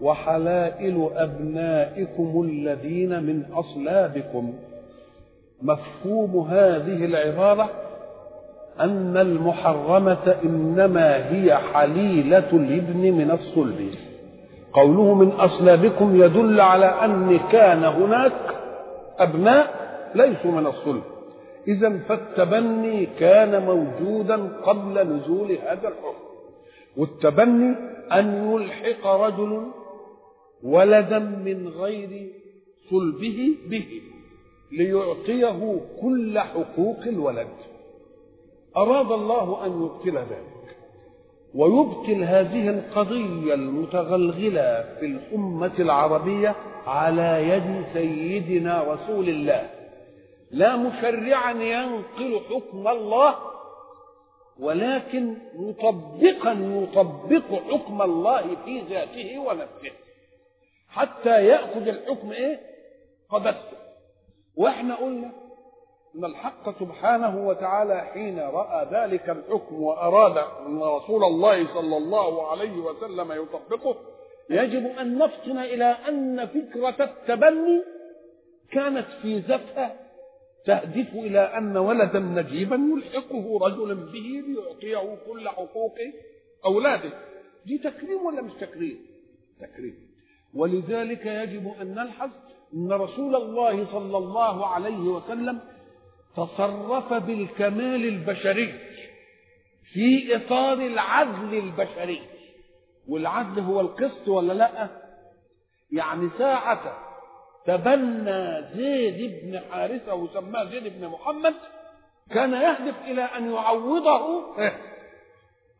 [0.00, 4.54] وحلائل أبنائكم الذين من أصلابكم.
[5.62, 7.70] مفهوم هذه العبارة
[8.80, 13.90] أن المحرمة إنما هي حليلة الإبن من الصلب.
[14.72, 18.32] قوله من أصلابكم يدل على أن كان هناك
[19.18, 19.66] أبناء
[20.14, 21.02] ليسوا من الصلب.
[21.68, 26.26] إذا فالتبني كان موجودا قبل نزول هذا الحكم.
[26.96, 27.74] والتبني
[28.12, 29.62] أن يلحق رجل
[30.62, 32.32] ولدا من غير
[32.90, 34.02] صلبه به
[34.72, 37.48] ليعطيه كل حقوق الولد.
[38.76, 40.76] أراد الله أن يبطل ذلك.
[41.54, 49.70] ويبطل هذه القضية المتغلغلة في الأمة العربية على يد سيدنا رسول الله.
[50.50, 53.34] لا مشرعا ينقل حكم الله
[54.60, 60.05] ولكن مطبقا يطبق حكم الله في ذاته ونفسه.
[60.96, 62.60] حتى يأخذ الحكم إيه؟
[63.30, 63.76] قبسته
[64.56, 65.32] وإحنا قلنا
[66.16, 70.36] إن الحق سبحانه وتعالى حين رأى ذلك الحكم وأراد
[70.66, 73.96] أن رسول الله صلى الله عليه وسلم يطبقه
[74.50, 77.82] يجب أن نفطن إلى أن فكرة التبني
[78.72, 79.96] كانت في ذاتها
[80.66, 85.94] تهدف إلى أن ولدا نجيبا يلحقه رجل به ليعطيه كل حقوق
[86.64, 87.10] أولاده.
[87.66, 89.06] دي تكريم ولا مش تكريم؟
[89.60, 90.05] تكريم.
[90.56, 92.30] ولذلك يجب أن نلحظ
[92.74, 95.60] أن رسول الله صلى الله عليه وسلم
[96.36, 98.74] تصرف بالكمال البشري
[99.92, 102.22] في إطار العدل البشري.
[103.08, 104.88] والعدل هو القسط ولا لأ؟
[105.92, 106.98] يعني ساعة
[107.66, 111.54] تبنى زيد بن حارثة وسماه زيد بن محمد
[112.30, 114.42] كان يهدف إلى أن يعوضه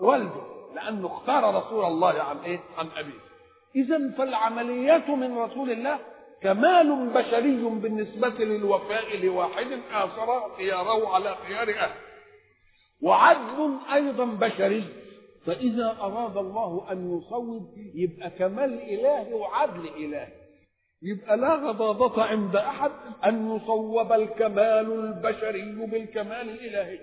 [0.00, 0.42] والده
[0.74, 3.25] لأنه اختار رسول الله عن إيه؟ عن أبيه.
[3.76, 5.98] إذا فالعمليات من رسول الله
[6.42, 11.94] كمال بشري بالنسبة للوفاء لواحد آثر خياره على خيار أهله
[13.02, 14.84] وعدل أيضا بشري.
[15.46, 20.32] فإذا أراد الله أن يصوب يبقى كمال إلهي وعدل إلهي
[21.02, 22.90] يبقى لا غضاضة عند أحد
[23.24, 26.98] أن يصوب الكمال البشري بالكمال الإلهي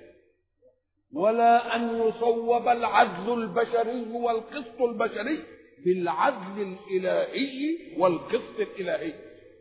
[1.14, 5.44] ولا أن يصوب العدل البشري والقسط البشري
[5.86, 9.14] بالعدل الإلهي والقسط الإلهي.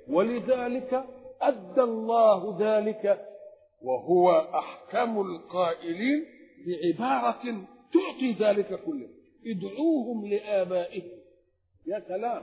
[0.09, 1.05] ولذلك
[1.41, 3.29] أدى الله ذلك
[3.83, 6.25] وهو أحكم القائلين
[6.67, 7.43] بعبارة
[7.95, 9.09] تعطي ذلك كله.
[9.47, 11.19] ادعوهم لآبائهم.
[11.87, 12.43] يا سلام.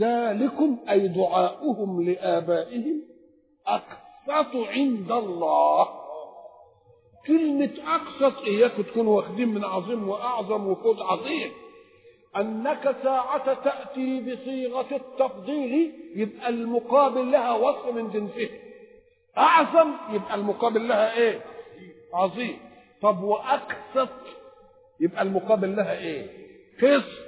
[0.00, 3.02] ذلكم أي دعاؤهم لآبائهم
[3.66, 5.88] أقسط عند الله.
[7.26, 11.52] كلمة أقسط إياكم تكونوا واخدين من عظيم وأعظم وفوز عظيم.
[12.40, 18.48] أنك ساعة تأتي بصيغة التفضيل يبقى المقابل لها وصف من جنسه
[19.38, 21.40] أعظم يبقى المقابل لها إيه؟
[22.14, 22.58] عظيم.
[23.02, 24.08] طب وأقسط
[25.00, 26.26] يبقى المقابل لها إيه؟
[26.82, 27.26] قسط.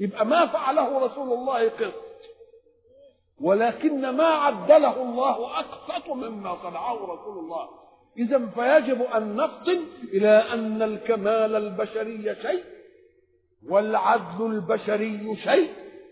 [0.00, 2.02] يبقى ما فعله رسول الله قسط.
[3.40, 7.68] ولكن ما عدله الله أقسط مما صنعه رسول الله.
[8.18, 12.64] إذا فيجب أن نفطن إلى أن الكمال البشري شيء
[13.68, 15.70] والعدل البشري شيء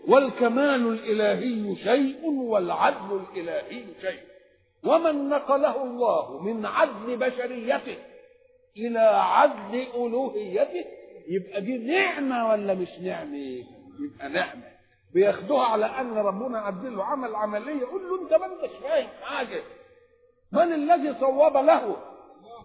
[0.09, 4.20] والكمال الإلهي شيء والعدل الإلهي شيء
[4.84, 7.97] ومن نقله الله من عدل بشريته
[8.76, 10.84] إلى عدل ألوهيته
[11.28, 13.37] يبقى دي نعمة ولا مش نعمة؟
[14.00, 14.62] يبقى نعمة
[15.14, 19.62] بياخدوها على أن ربنا عدل له عمل عملية يقول له أنت ما أنتش فاهم حاجة
[20.52, 21.96] من الذي صوب له؟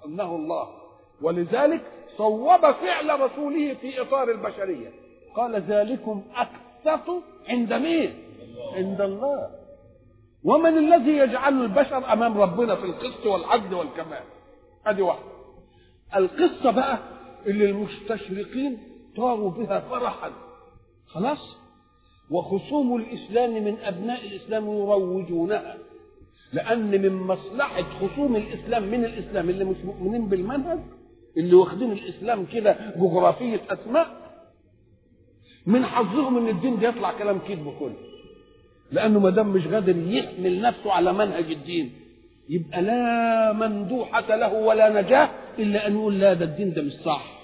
[0.06, 0.70] إنه الله
[1.22, 1.82] ولذلك
[2.20, 4.92] صوب فعل رسوله في إطار البشرية.
[5.36, 7.10] قال ذلكم أقسط
[7.50, 8.14] عند مين؟
[8.76, 9.50] عند الله.
[10.44, 14.24] ومن الذي يجعل البشر أمام ربنا في القسط والعدل والكمال؟
[14.86, 15.24] أدي واحدة
[16.16, 16.98] القصة بقى
[17.46, 18.78] اللي المستشرقين
[19.18, 20.32] طاروا بها فرحا.
[21.08, 21.56] خلاص؟
[22.32, 25.78] وخصوم الإسلام من أبناء الإسلام يروجونها.
[26.54, 30.80] لأن من مصلحة خصوم الإسلام من الإسلام اللي مش مؤمنين بالمنهج
[31.38, 34.08] اللي واخدين الإسلام كده جغرافية أسماء
[35.66, 37.96] من حظهم إن الدين ده يطلع كلام كذب كله
[38.92, 41.92] لأنه ما دام مش قادر يحمل نفسه على منهج الدين
[42.50, 45.30] يبقى لا مندوحة له ولا نجاة
[45.60, 47.40] إلا أن يقول لا ده الدين ده مش صح.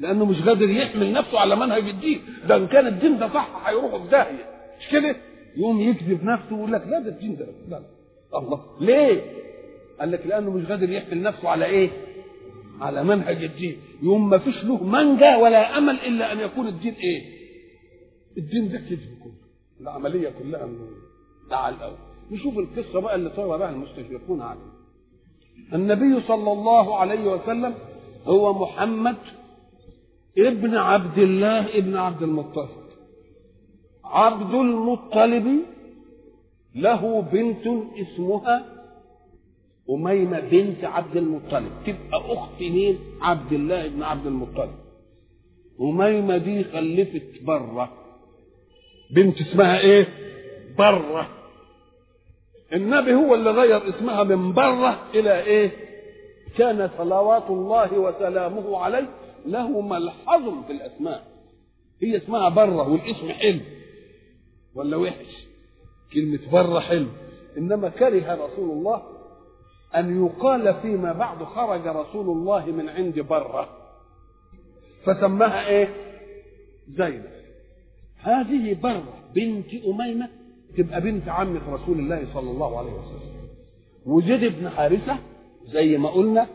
[0.00, 2.20] لأنه مش قادر يحمل نفسه على منهج الدين.
[2.48, 4.46] ده إن كان الدين ده صح هيروحوا في داهية.
[4.80, 5.16] مش كده؟
[5.56, 7.80] يقوم يكذب نفسه ويقول لك لا ده الدين ده لا.
[8.38, 8.60] الله.
[8.80, 9.22] ليه؟
[10.00, 11.90] قال لك لأنه مش قادر يحمل نفسه على إيه؟
[12.80, 13.76] على منهج الدين.
[14.02, 17.40] يوم ما فيش له منجا ولا أمل إلا أن يكون الدين إيه؟
[18.38, 19.32] الدين ده كذب كله.
[19.80, 20.78] العملية كلها من
[21.50, 21.96] تعال الأول.
[22.30, 24.72] نشوف القصة بقى اللي صار بها المستشرقون عنها
[25.74, 27.74] النبي صلى الله عليه وسلم
[28.26, 29.16] هو محمد
[30.38, 32.68] ابن عبد الله ابن عبد المطلب.
[34.04, 35.60] عبد المطلب
[36.74, 37.66] له بنت
[37.98, 38.79] اسمها
[39.90, 44.74] أميمة بنت عبد المطلب تبقى أخت مين؟ عبد الله بن عبد المطلب.
[45.80, 47.92] أميمة دي خلفت برة.
[49.10, 50.08] بنت اسمها إيه؟
[50.78, 51.28] برة.
[52.72, 55.70] النبي هو اللي غير اسمها من برة إلى إيه؟
[56.58, 59.08] كان صلوات الله وسلامه عليه
[59.46, 61.26] له ملحظ في الأسماء.
[62.02, 63.60] هي اسمها برة والاسم حلو.
[64.74, 65.46] ولا وحش؟
[66.14, 67.06] كلمة برة حلو.
[67.58, 69.02] إنما كره رسول الله
[69.96, 73.68] أن يقال فيما بعد خرج رسول الله من عند برة.
[75.04, 75.88] فسماها إيه؟
[76.88, 77.24] زينب.
[78.22, 80.28] هذه برة بنت أميمة
[80.78, 83.30] تبقى بنت عمة رسول الله صلى الله عليه وسلم.
[84.06, 85.18] وزيد بن حارثة
[85.64, 86.46] زي ما قلنا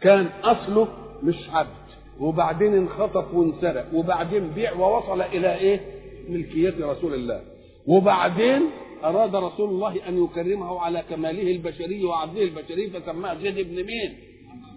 [0.00, 0.88] كان أصله
[1.22, 1.88] مش عبد
[2.20, 5.80] وبعدين انخطف وانسرق وبعدين بيع ووصل إلى إيه؟
[6.28, 7.40] ملكية رسول الله.
[7.86, 8.62] وبعدين
[9.04, 14.18] أراد رسول الله أن يكرمه على كماله البشري وعدله البشري فسماه زيد بن مين؟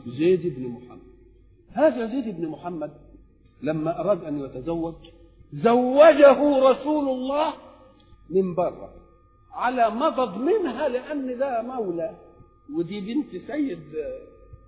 [0.07, 1.01] زيد بن محمد.
[1.73, 2.91] هذا زيد بن محمد
[3.62, 4.95] لما أراد أن يتزوج
[5.53, 7.53] زوجه رسول الله
[8.29, 8.94] من بره
[9.53, 12.15] على مضض منها لأن ده مولى
[12.75, 13.83] ودي بنت سيد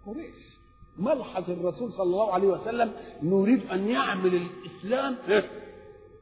[0.06, 0.54] قريش.
[0.98, 2.92] ملحظ الرسول صلى الله عليه وسلم
[3.24, 5.16] نريد أن يعمل الإسلام؟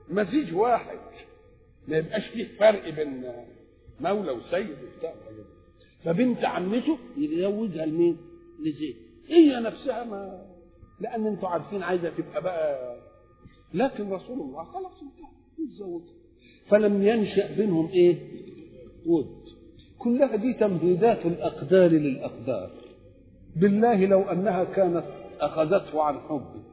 [0.10, 1.00] مزيج واحد.
[1.92, 3.24] ما يبقاش فيه فرق بين
[4.00, 5.14] مولى وسيد وبتاع.
[6.06, 8.18] فبنت عمته يزوجها لمين؟
[8.60, 8.96] لزيد.
[9.28, 10.46] هي نفسها ما
[11.00, 12.96] لأن أنتوا عارفين عايزة تبقى بقى.
[13.74, 16.14] لكن رسول الله خلاص انتهى يتزوجها
[16.68, 18.16] فلم ينشأ بينهم إيه؟
[19.06, 19.42] ود.
[20.00, 22.72] كلها دي تمهيدات الأقدار للأقدار.
[23.56, 25.04] بالله لو أنها كانت
[25.40, 26.64] أخذته عن حبه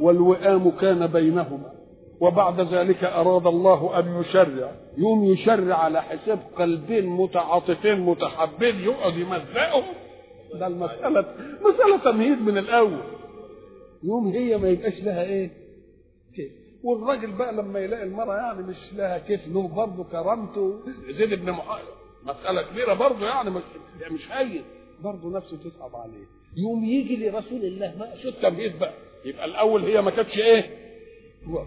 [0.00, 1.72] والوئام كان بينهما.
[2.22, 4.72] وبعد ذلك أراد الله أن يشرع.
[4.98, 9.82] يوم يشرع على حساب قلبين متعاطفين متحبين يقعد يمزقهم
[10.54, 13.00] ده المسألة مسألة تمهيد من الأول.
[14.02, 15.50] يوم هي ما يبقاش لها إيه؟
[16.36, 16.52] كيف؟
[16.84, 20.80] والراجل بقى لما يلاقي المرأة يعني مش لها كيف له برضه كرامته.
[21.10, 21.82] زيد بن محمد
[22.24, 23.62] مسألة كبيرة برضه يعني مش
[24.10, 24.62] مش هين.
[25.04, 26.26] برضه نفسه تصعب عليه.
[26.56, 28.92] يوم يجي لرسول الله بقى شو التمهيد بقى.
[29.24, 30.70] يبقى الأول هي ما كانتش إيه؟
[31.50, 31.66] وقف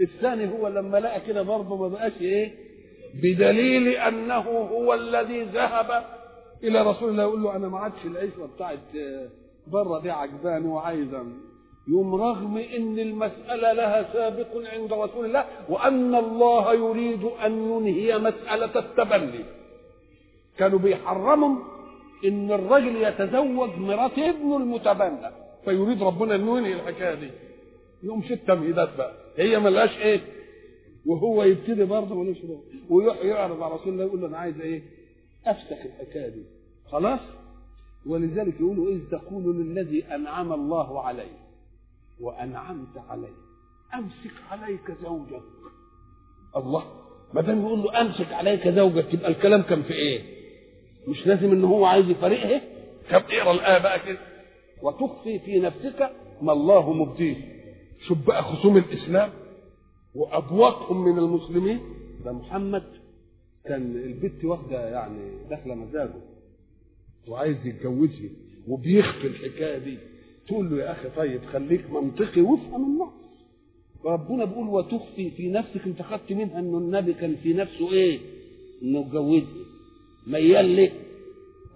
[0.00, 2.52] الثاني هو لما لقى كده برضه ما بقاش إيه؟
[3.14, 6.04] بدليل أنه هو الذي ذهب
[6.64, 8.78] إلى رسول الله يقول له أنا ما عادش العيشه بتاعت
[9.66, 11.24] برة دي عجباني وعايزة.
[11.88, 18.78] يوم رغم إن المسألة لها سابق عند رسول الله وأن الله يريد أن ينهي مسألة
[18.78, 19.44] التبني
[20.58, 21.56] كانوا بيحرموا
[22.24, 25.30] إن الرجل يتزوج مرات ابنه المتبنى
[25.64, 27.30] فيريد ربنا إنه ينهي الحكاية دي.
[28.02, 29.12] يقوم شو التمهيدات بقى.
[29.40, 30.20] هي ملهاش إيه
[31.06, 32.36] وهو يبتدي برضه ملوش
[32.90, 34.82] ويروح يعرض على رسول الله يقول له أنا عايز إيه؟
[35.46, 35.76] افسخ
[36.14, 36.42] دي
[36.90, 37.20] خلاص؟
[38.06, 41.36] ولذلك يقولوا إذ تقول للذي أنعم الله عليه.
[42.20, 43.34] وأنعمت عليه.
[43.94, 45.42] أمسك عليك زوجك.
[46.56, 46.84] الله.
[47.34, 50.22] ما دام يقول له أمسك عليك زوجك يبقى الكلام كان في إيه؟
[51.08, 52.60] مش لازم إن هو عايز يفارقها
[53.10, 54.18] طب اقرا الايه بقى كده.
[54.82, 56.10] وتخفي في نفسك
[56.42, 57.59] ما الله مبديه.
[58.06, 59.30] شوف بقى خصوم الإسلام
[60.14, 61.80] وابواقهم من المسلمين.
[62.24, 62.82] ده محمد
[63.64, 66.14] كان البت واخدة يعني داخلة مزاجه
[67.28, 68.30] وعايز يتجوزها
[68.68, 69.98] وبيخفي الحكاية دي.
[70.46, 73.12] تقول له يا أخي طيب خليك منطقي وافهم النص
[74.04, 78.18] ربنا بيقول وتخفي في نفسك أنت خدت منها إنه النبي كان في نفسه إيه؟
[78.82, 79.64] إنه اتجوزها
[80.26, 80.92] ميال ليه؟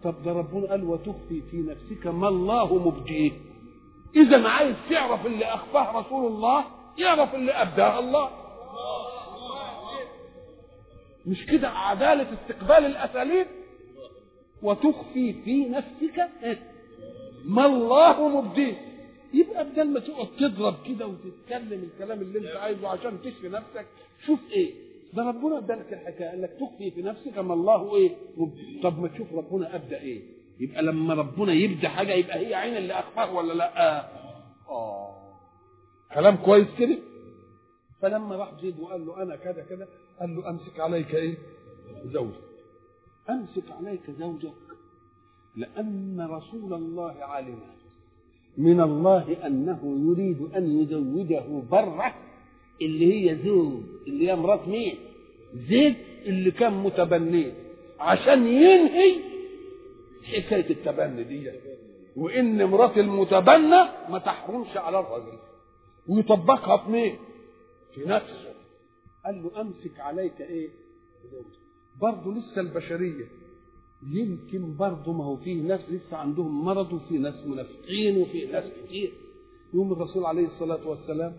[0.04, 3.30] طب ده ربنا قال وتخفي في نفسك ما الله مبديه.
[4.16, 6.64] إذا عايز تعرف اللي أخفاه رسول الله
[6.98, 8.30] يعرف اللي أبداه الله.
[11.26, 13.46] مش كده عدالة استقبال الأساليب؟
[14.62, 16.28] وتخفي في نفسك
[17.44, 18.74] ما الله مبديه.
[19.34, 23.86] يبقى بدل ما تقعد تضرب كده وتتكلم الكلام اللي أنت عايزه عشان تشفي نفسك
[24.26, 24.74] شوف إيه؟
[25.12, 28.10] ده ربنا ادالك الحكاية قال لك تخفي في نفسك ما الله إيه
[28.82, 30.22] طب ما تشوف ربنا أبدأ إيه؟
[30.60, 34.00] يبقى لما ربنا يبدأ حاجة يبقى هي عين اللي اخفاه ولا لأ؟
[34.68, 35.14] آه.
[36.14, 36.98] كلام كويس كده؟
[38.02, 39.88] فلما راح زيد وقال له أنا كذا كذا
[40.20, 41.34] قال له أمسك عليك إيه؟
[42.04, 42.40] زوجك.
[43.30, 44.52] أمسك عليك زوجك.
[45.56, 47.58] لأن رسول الله علم
[48.58, 52.14] من الله أنه يريد أن يزوجه برة
[52.82, 54.98] اللي هي زوج اللي هي مرات مين؟
[55.68, 55.96] زيد
[56.26, 57.52] اللي كان متبنيه
[58.00, 59.33] عشان ينهي
[60.24, 61.50] حكاية التبني دي.
[62.16, 65.38] وإن مرات المتبنى ما تحرمش على الرجل
[66.08, 67.16] ويطبقها في مين؟
[67.94, 68.54] في نفسه.
[69.24, 70.68] قال له أمسك عليك إيه؟
[72.00, 73.24] برضه لسه البشرية.
[74.12, 79.12] يمكن برضه ما هو فيه ناس لسه عندهم مرض وفي ناس منافقين وفي ناس كتير.
[79.74, 81.36] يوم الرسول عليه الصلاة والسلام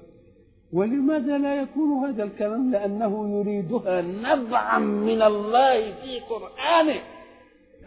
[0.74, 7.15] ولماذا لا يكون هذا الكلام؟ لأنه يريدها نبعا من الله في قرآنه.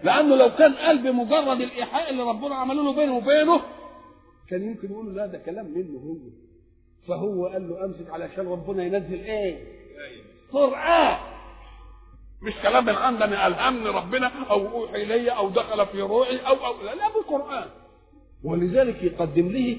[0.05, 3.61] لأنه لو كان قال بمجرد الإيحاء اللي ربنا عمله له بينه وبينه
[4.51, 6.17] كان يمكن يقول لا ده كلام منه هو.
[7.09, 9.59] فهو قال له أمسك علشان ربنا ينزل إيه؟
[10.53, 11.17] قران
[12.43, 16.95] مش كلام عندنا الهمني ربنا أو أوحي إلي أو دخل في روعي أو أو لا,
[16.95, 17.69] لا بالقران
[18.45, 19.79] ولذلك يقدم له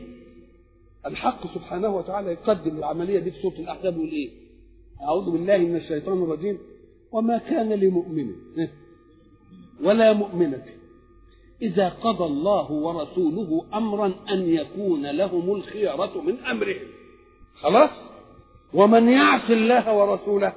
[1.05, 4.29] الحق سبحانه وتعالى يقدم العملية دي في سورة الأحزاب يقول إيه؟
[5.01, 6.57] أعوذ بالله من الشيطان الرجيم.
[7.11, 8.35] وما كان لمؤمن
[9.83, 10.65] ولا مؤمنة.
[11.61, 16.87] إذا قضى الله ورسوله أمرا أن يكون لهم الخيرة من أمرهم.
[17.61, 17.89] خلاص؟
[18.73, 20.53] ومن يعص الله ورسوله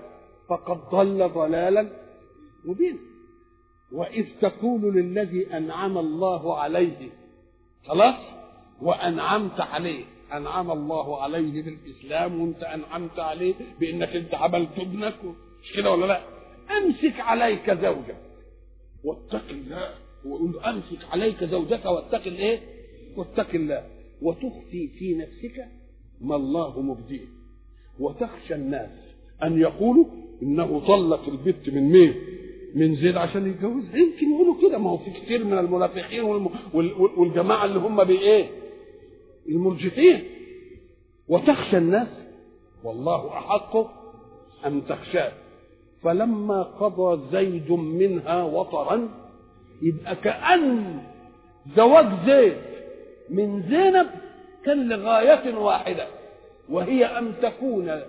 [0.48, 1.88] فقد ضل ضلالا
[2.64, 2.98] مبينا.
[3.92, 7.10] وإذ تقول للذي أنعم الله عليه
[7.86, 8.14] خلاص؟
[8.82, 15.18] وأنعمت عليه أنعم الله عليه بالإسلام وأنت أنعمت عليه بأنك أنت عملت ابنك.
[15.62, 16.22] مش كده ولا لا؟
[16.78, 18.31] أمسك عليك زوجك.
[19.04, 19.94] واتق الله
[20.24, 22.60] ويقول امسك عليك زوجك واتق الإيه؟
[23.16, 23.86] واتق الله
[24.22, 25.64] وتخفي في نفسك
[26.20, 27.24] ما الله مبديه
[27.98, 28.90] وتخشى الناس
[29.42, 30.04] أن يقولوا
[30.42, 32.14] إنه طلق البت من مين؟
[32.74, 36.22] من زيد عشان يتجوز يمكن يقولوا كده ما هو في كتير من المنافقين.
[37.16, 38.50] والجماعة اللي هم بإيه؟
[39.48, 40.24] المرجفين
[41.28, 42.08] وتخشى الناس
[42.84, 43.76] والله أحق
[44.66, 45.32] أن تخشاه
[46.04, 49.08] فلما قضى زيد منها وطرا
[49.82, 50.98] يبقى كأن
[51.76, 52.56] زواج زيد
[53.30, 54.06] من زينب
[54.64, 56.06] كان لغاية واحدة
[56.68, 58.00] وهي أن تكون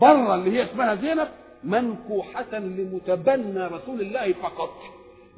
[0.00, 1.28] برا اللي هي اسمها زينب
[1.64, 4.70] منكوحة لمتبنى رسول الله فقط.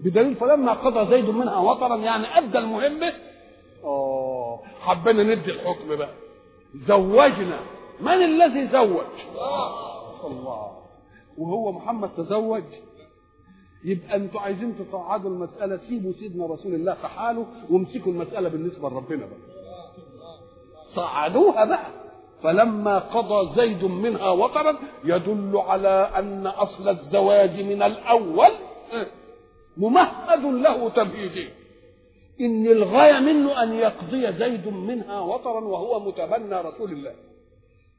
[0.00, 3.12] بدليل فلما قضى زيد منها وطرا يعني أدى المهمة
[3.84, 6.08] آه حبينا ندي الحكم بقى.
[6.88, 7.58] زوجنا.
[8.00, 9.06] من الذي زوج؟
[10.24, 10.72] الله.
[11.38, 12.62] وهو محمد تزوج
[13.84, 19.26] يبقى أنتوا عايزين تصعدوا المسألة سيبوا سيدنا رسول الله في حاله وامسكوا المسألة بالنسبة لربنا
[19.26, 19.38] بقى.
[20.96, 21.86] صعدوها بقى.
[22.42, 28.50] فلما قضى زيد منها وطرا يدل على أن أصل الزواج من الأول
[29.76, 31.50] ممهد له تمهيدين
[32.40, 37.12] إن الغاية منه أن يقضي زيد منها وطرا وهو متبنى رسول الله.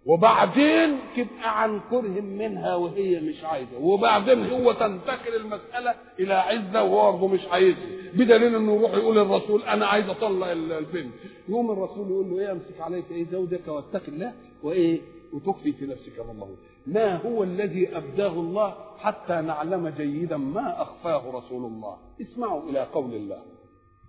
[0.07, 3.77] وبعدين تبقى عن كره منها وهي مش عايزة.
[3.79, 7.87] وبعدين هو تنتقل المسألة إلى عزة وهو برضه مش عايزها.
[8.13, 11.13] بدليل إنه يروح يقول للرسول أنا عايز اطلق البنت
[11.49, 14.33] يقوم الرسول يقول له إيه أمسك عليك إيه زوجك واتق الله
[14.63, 15.01] وإيه
[15.33, 16.55] وتخفي في نفسك ما الله.
[16.87, 21.97] ما هو الذي أبداه الله حتى نعلم جيدا ما أخفاه رسول الله.
[22.21, 23.39] اسمعوا إلى قول الله.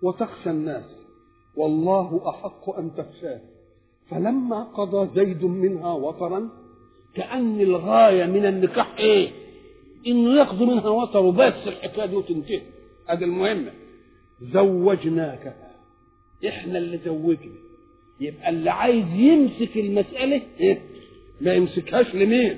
[0.03, 0.85] وتخشى الناس.
[1.55, 3.39] والله أحق أن تخشاه.
[4.11, 6.49] فلما قضى زيد منها وطرا
[7.15, 9.29] كأن الغاية من النكاح إيه؟
[10.07, 12.61] إنه يقضي منها وطر وبس الحكاية دي وتنتهي
[13.07, 13.71] هذا المهمة
[14.41, 15.55] زوجناك
[16.47, 17.55] إحنا اللي زوجنا
[18.19, 20.81] يبقى اللي عايز يمسك المسألة إيه؟
[21.41, 22.57] ما يمسكهاش لمين؟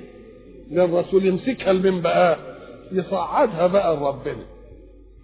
[0.70, 2.38] للرسول يمسكها لمين بقى؟
[2.92, 4.44] يصعدها بقى لربنا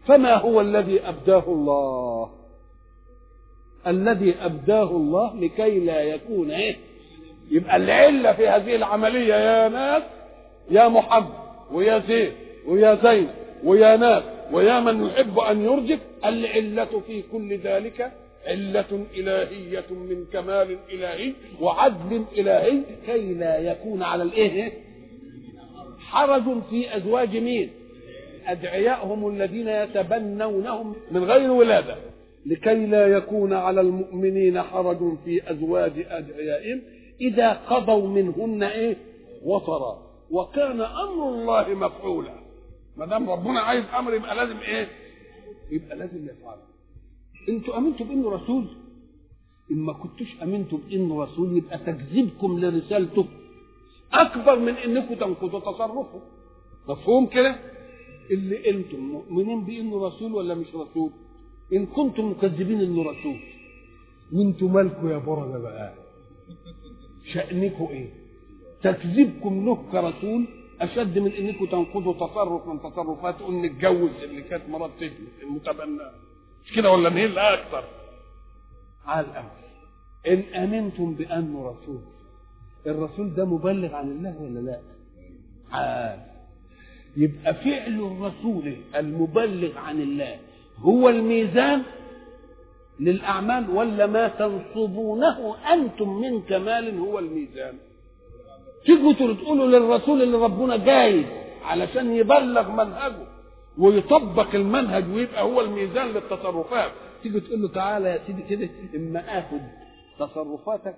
[0.06, 2.30] فما هو الذي أبداه الله؟
[3.88, 6.76] الذي أبداه الله لكي لا يكون إيه؟
[7.50, 10.02] يبقى العلة في هذه العملية يا ناس
[10.70, 11.32] يا محمد
[11.72, 12.32] ويا زيد
[12.66, 13.30] ويا زينب
[13.64, 18.12] ويا ناس ويا من يحب أن يرجف العلة في كل ذلك
[18.46, 24.72] علة إلهية من كمال إلهي وعدل إلهي كي لا يكون على الإيه؟
[25.98, 27.70] حرج في أزواج مين؟
[28.46, 31.96] أدعيائهم الذين يتبنونهم من غير ولادة.
[32.46, 36.80] لكي لا يكون على المؤمنين حرج في أزواج أدعيائهم.
[37.20, 38.96] إذا قضوا منهن إيه؟
[39.44, 40.08] وطرا.
[40.30, 42.34] وكان أمر الله مفعولا.
[42.96, 44.88] ما دام ربنا عايز أمر يبقى لازم إيه؟
[45.70, 46.62] يبقى لازم يفعله
[47.48, 48.64] أنتوا آمنتوا بإنه رسول؟
[49.70, 53.26] إن ما كنتوش آمنتوا بإنه رسول يبقى تكذيبكم لرسالته
[54.12, 56.20] أكبر من إنكم تنقضوا تصرفه.
[56.88, 57.56] مفهوم كده؟
[58.30, 61.10] اللي أنتم مؤمنين بإنه رسول ولا مش رسول؟
[61.72, 63.36] إن كنتم مكذبين إنه رسول.
[64.32, 65.94] وأنتم مالكم يا برده بقى.
[67.32, 68.08] شأنكم إيه؟
[68.82, 70.44] تكذيبكم له كرسول
[70.80, 74.90] أشد من إنكم تنقضوا تصرف من تصرفات ان نتجوز اللي كانت مرات
[75.42, 76.10] المتبنى.
[76.64, 77.84] مش كده ولا مين؟ لا أكثر.
[79.06, 79.50] على الامر
[80.28, 82.00] إن آمنتم بأنه رسول.
[82.86, 84.80] الرسول ده مبلغ عن الله ولا لا؟
[85.72, 86.20] عاد.
[87.16, 90.38] يبقى فعل الرسول المبلغ عن الله.
[90.82, 91.82] هو الميزان
[93.00, 97.74] للأعمال ولا ما تنصبونه أنتم من كمال هو الميزان؟
[98.86, 101.24] تيجوا تقولوا للرسول اللي ربنا جاي
[101.64, 103.26] علشان يبلغ منهجه
[103.78, 106.90] ويطبق المنهج ويبقى هو الميزان للتصرفات.
[107.22, 109.60] تيجي تقول له تعالى يا سيدي كده إما اخد
[110.18, 110.96] تصرفاتك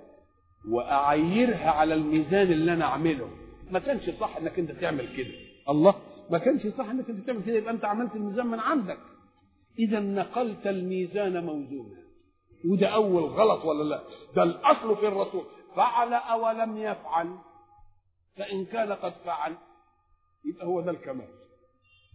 [0.71, 3.29] واعيرها على الميزان اللي أنا أعمله.
[3.71, 5.31] ما كانش صح إنك أنت تعمل كده.
[5.69, 5.95] الله
[6.31, 8.99] ما كانش صح إنك أنت تعمل كده يبقى أنت عملت الميزان من عندك.
[9.89, 12.01] إذا نقلت الميزان موزونا.
[12.71, 14.03] وده أول غلط ولا لا؟
[14.37, 15.45] ده الأصل في الرسول.
[15.77, 17.39] فعل أو لم يفعل
[18.37, 19.55] فإن كان قد فعل
[20.45, 21.29] يبقى هو ده الكمال.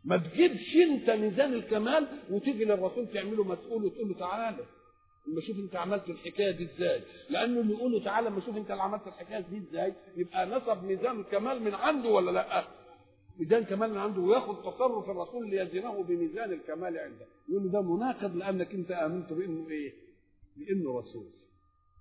[0.05, 4.57] ما تجيبش أنت ميزان الكمال وتيجي للرسول تعمله مسؤول وتقول له تعالى.
[5.27, 7.01] لما شوف أنت عملت الحكاية دي إزاي.
[7.29, 10.83] لأنه اللي يقول له تعالى لما شوف أنت اللي عملت الحكاية دي إزاي يبقى نصب
[10.83, 12.63] ميزان الكمال من عنده ولا لا؟
[13.39, 17.25] ميزان كمال من عنده وياخذ تصرف الرسول ليزنه بميزان الكمال عنده.
[17.49, 19.93] يقول ده مناقض لأنك أنت آمنت بإنه إيه؟
[20.57, 21.25] بإنه رسول.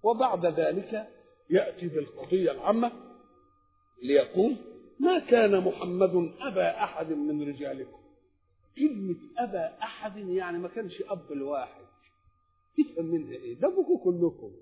[0.03, 1.09] وبعد ذلك
[1.51, 2.93] يأتي بالقضية العامة
[4.03, 4.57] ليقول
[5.01, 7.99] ما كان محمد أبا أحد من رجالكم.
[8.77, 11.85] كلمة أبا أحد يعني ما كانش أب الواحد.
[12.79, 14.53] تفهم منها إيه؟ ده كلكم.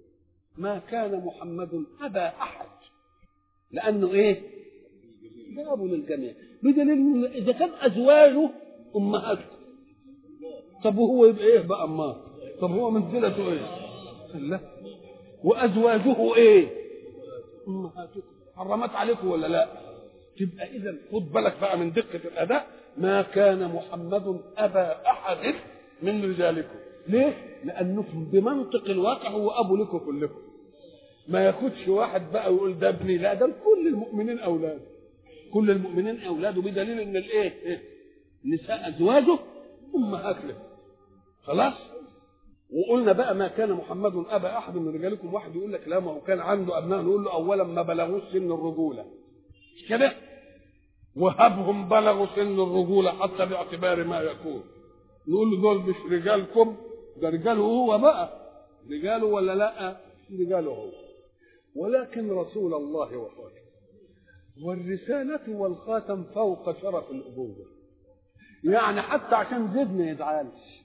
[0.58, 2.68] ما كان محمد أبا أحد.
[3.70, 4.42] لأنه إيه؟
[5.56, 6.34] ده أبو للجميع.
[6.62, 8.50] بدليل إذا كان أزواجه
[8.96, 9.56] امهاتكم
[10.84, 12.16] طب وهو يبقى إيه بقى اماه
[12.60, 13.60] طب هو منزلته إيه؟
[14.34, 14.60] لا.
[15.44, 16.68] وأزواجه إيه؟
[17.68, 18.22] امهاتكم
[18.56, 19.68] حرمت عليكم ولا لا؟
[20.38, 22.66] تبقى اذا خد بالك بقى من دقة الأداء.
[22.98, 25.54] ما كان محمد أبا أحد
[26.02, 26.74] من رجالكم.
[27.08, 30.38] ليه؟ لأنكم بمنطق الواقع هو أبو لكم كلكم.
[31.28, 33.18] ما ياخدش واحد بقى ويقول ده ابني.
[33.18, 34.80] لا ده كل المؤمنين اولاده
[35.52, 37.82] كل المؤمنين أولاده بدليل إن الإيه؟ إيه؟
[38.44, 39.38] نساء أزواجه
[39.94, 40.56] امهات له
[41.42, 41.74] خلاص؟
[42.72, 46.20] وقلنا بقى ما كان محمد أبا أحد من رجالكم واحد يقول لك لا ما هو
[46.20, 49.04] كان عنده أبناء نقول له اولا ما بلغوش سن الرجولة.
[49.76, 50.12] مش كده؟
[51.16, 54.62] وهبهم بلغوا سن الرجولة حتى باعتبار ما يكون.
[55.28, 56.76] نقول له دول مش رجالكم
[57.16, 58.52] ده رجاله هو بقى.
[58.90, 59.96] رجاله ولا لأ؟
[60.40, 60.90] رجاله هو.
[61.76, 63.61] ولكن رسول الله وخاتم
[64.64, 67.66] والرسالة والخاتم فوق شرف الأبوة.
[68.64, 70.82] يعني حتى عشان زيد ما يزعلش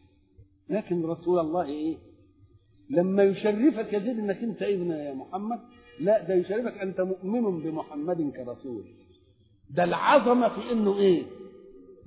[0.69, 1.97] لكن رسول الله إيه؟
[2.89, 5.59] لما يشرفك يا زيد إنك أنت ابن يا محمد
[5.99, 8.83] لا ده يشرفك أنت مؤمن بمحمد كرسول.
[9.69, 11.23] ده العظمة في إنه إيه؟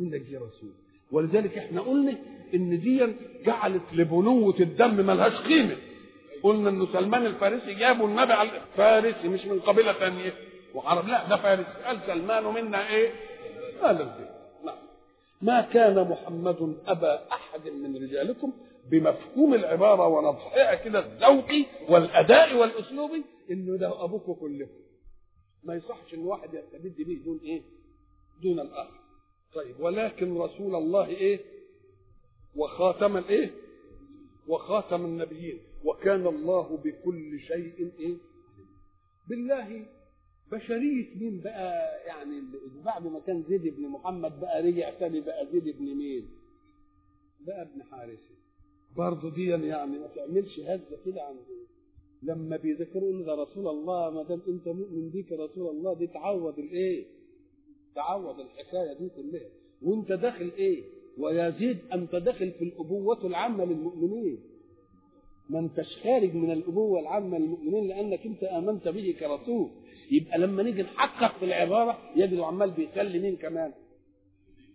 [0.00, 0.72] إنك جه رسول.
[1.12, 2.18] ولذلك إحنا قلنا
[2.54, 3.06] إن دي
[3.46, 5.76] جعلت لبنوة الدم ملهاش قيمة.
[6.42, 10.32] قلنا ان سلمان الفارسي جابوا النبي على فارسي مش من قبيلة ثانية.
[10.74, 13.12] وعرب لا ده فارسي قال سلمان منا إيه؟
[13.83, 14.30] قال الزين
[15.42, 18.52] ما كان محمد أبا أحد من رجالكم
[18.90, 24.80] بمفهوم العبارة ونضحها كده الذوقي والأداء والاسلوبي إنه ده ابوكم كلكم
[25.64, 27.62] ما يصحش إن واحد يستبد به دون إيه؟
[28.42, 29.00] دون الآخر.
[29.54, 31.40] طيب ولكن رسول الله إيه؟
[32.56, 33.50] وخاتم الإيه؟
[34.48, 35.59] وخاتم النبيين.
[35.85, 38.14] وكان الله بكل شيء إيه؟
[39.28, 39.87] بالله
[40.52, 42.42] بشرية مين بقى؟ يعني
[42.84, 46.28] بعد ما كان زيد بن محمد بقى رجع تاني بقى زيد بن مين؟
[47.46, 48.34] بقى ابن حارثة
[48.96, 51.38] برضه دي يعني ما تعملش هزة كده عند
[52.22, 57.04] لما بيذكروا ده رسول الله ما دام أنت مؤمن بيك رسول الله دي تعوض الإيه؟
[57.94, 59.48] تعوض الحكاية دي كلها.
[59.82, 60.82] وأنت داخل إيه؟
[61.18, 64.38] ويزيد أنت داخل في الأبوة العامة للمؤمنين.
[65.50, 69.70] ما أنتش خارج من الأبوة العامة للمؤمنين لأنك أنت آمنت به كرسول.
[70.10, 73.72] يبقى لما نيجي نحقق في العبارة يجد عمال بيسلي مين كمان؟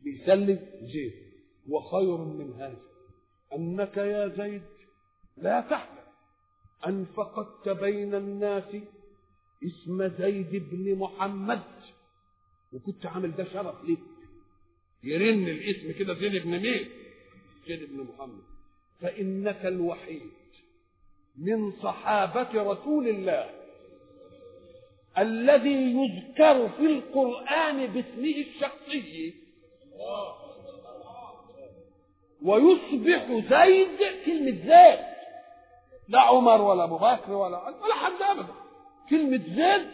[0.04, 0.60] بيسلي
[0.94, 1.14] زيد
[1.70, 2.78] وخير من هذا
[3.56, 4.62] أنك يا زيد
[5.38, 6.06] لا تحلم
[6.88, 8.76] ان فقدت بين الناس
[9.64, 11.62] اسم زيد بن محمد.
[12.74, 14.00] وكنت عامل ده شرف ليك.
[15.04, 16.90] يرن الاسم كده زيد بن مين؟
[17.68, 18.44] زيد بن محمد.
[19.02, 20.32] فإنك الوحيد
[21.38, 23.65] من صحابة رسول الله.
[25.18, 29.34] الذي يذكر في القرآن باسمه الشخصي
[32.44, 35.00] ويصبح زيد كلمة زيد.
[36.08, 38.54] لا عمر ولا أبو بكر ولا ولا حد أبدا.
[39.10, 39.88] كلمة زيد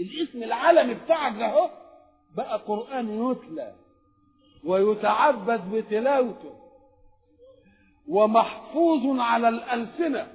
[0.00, 1.70] الاسم العالمي بتاعك ده أهو
[2.36, 3.74] بقى قرآن يتلى
[4.64, 6.58] ويتعبد بتلاوته.
[8.08, 10.32] ومحفوظ على الألسنة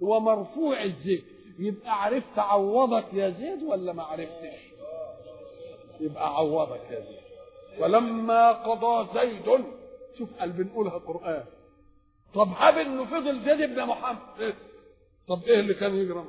[0.00, 1.33] ومرفوع الذكر.
[1.58, 4.60] يبقى عرفت عوضك يا زيد ولا ما عرفتش؟
[6.00, 7.24] يبقى عوضك يا زيد.
[7.80, 9.64] فلما قضى زيد
[10.18, 11.44] شوف قال بنقولها قرآن.
[12.34, 14.54] طب هب إنه فضل زيد بن محمد؟
[15.28, 16.24] طب إيه اللي كان يجرى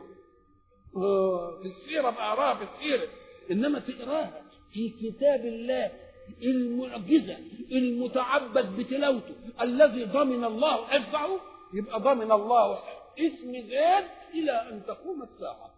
[0.98, 3.08] آه في السيرة بقراها في السيرة.
[3.52, 4.42] إنما تقراها
[4.74, 5.92] في كتاب الله
[6.44, 7.38] المعجزة
[7.72, 11.40] المتعبد بتلاوته الذي ضمن الله حفظه
[11.74, 12.80] يبقى ضمن الله
[13.20, 15.72] اسم زيد إلى أن تقوم الساعة.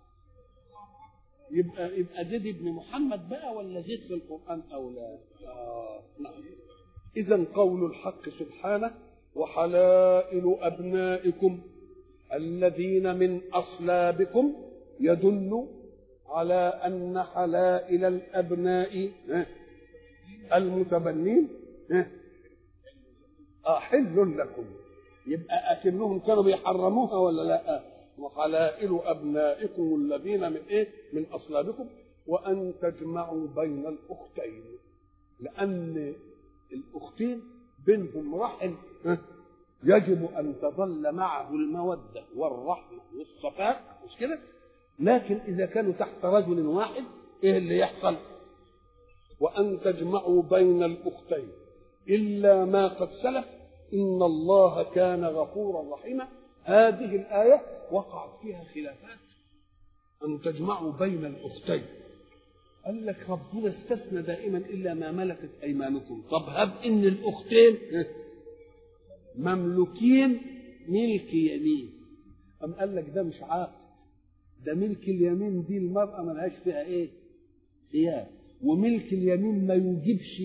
[1.52, 6.34] يبقى يبقى زيد ابن محمد بقى ولا زيد في القرآن أو لا؟ آه نعم.
[7.17, 8.91] إذا قول الحق سبحانه
[9.36, 11.62] وحلائل أبنائكم
[12.34, 14.54] الذين من أصلابكم
[15.00, 15.67] يدل
[16.28, 19.12] على أن حلائل الأبناء
[20.54, 21.47] المتبنين
[23.67, 24.65] أحل لكم.
[25.27, 27.83] يبقى أكنهم كانوا بيحرموها ولا لأ؟
[28.19, 31.87] وحلائل أبنائكم الذين من إيه؟ من أصلابكم
[32.27, 34.63] وأن تجمعوا بين الأختين
[35.39, 36.13] لأن
[36.73, 37.41] الأختين
[37.85, 38.75] بينهم رحم
[39.83, 44.39] يجب أن تظل معه المودة والرحمة والصفاء مش كده؟
[44.99, 47.03] لكن إذا كانوا تحت رجل واحد
[47.43, 48.15] إيه اللي يحصل؟
[49.39, 51.47] وأن تجمعوا بين الأختين
[52.09, 53.45] إلا ما قد سلف
[53.93, 56.28] إن الله كان غفورا رحيما.
[56.63, 59.17] هذه الآية وقعت فيها خلافات.
[60.26, 61.86] أن تجمعوا بين الأختين.
[62.86, 66.23] قال لك ربنا استثنى دائما إلا ما ملكت أيمانكم.
[66.32, 67.78] طب هب إن الأختين
[69.36, 70.41] مملوكين
[70.88, 71.89] ملك يمين.
[72.63, 73.71] أم قال لك ده مش عاقل
[74.65, 77.10] ده ملك اليمين دي المرأة ملهاش فيها إيه؟
[77.91, 78.28] خيار.
[78.63, 80.43] وملك اليمين ما يوجبش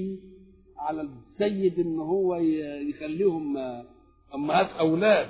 [0.76, 1.00] على
[1.42, 2.36] السيد إن هو
[2.90, 3.56] يخليهم
[4.34, 5.28] أمهات أولاد.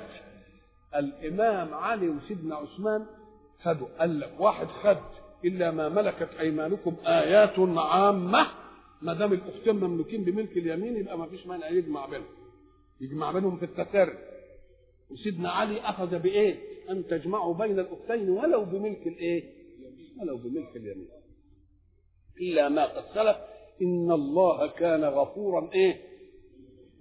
[0.96, 3.06] الإمام علي وسيدنا عثمان
[3.62, 4.96] خدوا قال لك واحد خد
[5.44, 8.46] إلا ما ملكت أيمانكم آيات عامة
[9.02, 12.26] ما دام الاختين مملوكين بملك اليمين يبقى ما فيش مانع يجمع بينهم.
[13.00, 14.18] يجمع بينهم في التسري
[15.10, 16.56] وسيدنا علي أخذ بإيه؟
[16.90, 19.44] أن تجمعوا بين الأختين ولو بملك الإيه؟
[20.20, 21.08] ولو بملك اليمين.
[22.40, 23.36] إلا ما قد سلف
[23.82, 25.70] إن الله كان غفورا.
[25.74, 26.00] إيه؟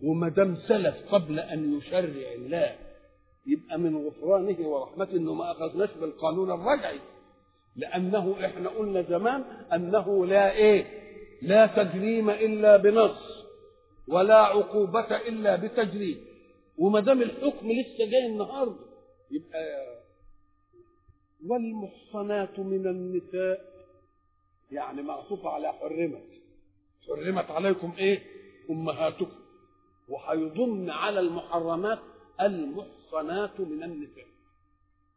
[0.04, 2.76] وما دام سلف قبل أن يشرع الله
[3.46, 7.00] يبقى من غفرانه ورحمته إنه ما أخذناش بالقانون الرجعي.
[7.76, 9.42] لأنه إحنا قلنا زمان
[9.74, 10.86] أنه لا إيه؟
[11.42, 13.46] لا تجريم إلا بنص
[14.08, 16.26] ولا عقوبة إلا بتجريم.
[16.78, 18.86] وما دام الحكم لسه جاي النهارده
[19.32, 19.92] يبقى
[21.48, 23.62] والمحصنات من النساء
[24.72, 26.24] يعني معطوفة على حرمت
[27.08, 28.24] حرمت عليكم إيه؟
[28.70, 29.42] أمهاتكم.
[30.10, 32.00] وهيضمن على المحرمات
[32.42, 34.26] المحصنات من النساء